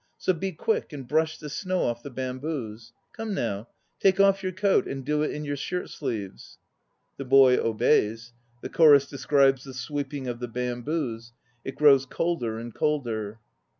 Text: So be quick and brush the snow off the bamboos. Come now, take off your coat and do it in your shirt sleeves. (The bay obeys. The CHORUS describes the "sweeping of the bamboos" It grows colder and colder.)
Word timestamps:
So 0.17 0.33
be 0.33 0.51
quick 0.51 0.93
and 0.93 1.07
brush 1.07 1.37
the 1.37 1.47
snow 1.47 1.83
off 1.83 2.01
the 2.01 2.09
bamboos. 2.09 2.91
Come 3.13 3.35
now, 3.35 3.67
take 3.99 4.19
off 4.19 4.41
your 4.41 4.51
coat 4.51 4.87
and 4.87 5.05
do 5.05 5.21
it 5.21 5.29
in 5.29 5.45
your 5.45 5.55
shirt 5.55 5.91
sleeves. 5.91 6.57
(The 7.17 7.25
bay 7.25 7.59
obeys. 7.59 8.33
The 8.63 8.69
CHORUS 8.69 9.07
describes 9.07 9.63
the 9.63 9.75
"sweeping 9.75 10.25
of 10.27 10.39
the 10.39 10.47
bamboos" 10.47 11.33
It 11.63 11.75
grows 11.75 12.07
colder 12.07 12.57
and 12.57 12.73
colder.) 12.73 13.39